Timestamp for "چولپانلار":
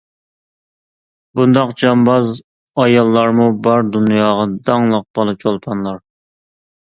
5.45-6.01